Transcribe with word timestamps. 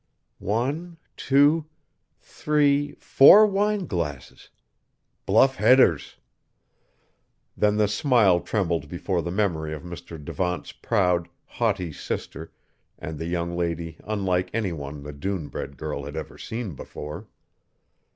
One, 0.39 0.97
two, 1.15 1.65
three, 2.19 2.93
four 2.93 3.45
wineglasses. 3.45 4.49
Bluff 5.27 5.57
Headers!" 5.57 6.15
Then 7.55 7.77
the 7.77 7.87
smile 7.87 8.39
trembled 8.39 8.89
before 8.89 9.21
the 9.21 9.29
memory 9.29 9.75
of 9.75 9.83
Mr. 9.83 10.17
Devant's 10.17 10.71
proud, 10.71 11.27
haughty 11.45 11.93
sister 11.93 12.51
and 12.97 13.19
the 13.19 13.27
young 13.27 13.55
lady 13.55 13.99
unlike 14.03 14.49
any 14.55 14.73
one 14.73 15.03
the 15.03 15.13
dune 15.13 15.49
bred 15.49 15.77
girl 15.77 16.05
had 16.05 16.15
ever 16.15 16.35
seen 16.35 16.73
before. 16.73 17.27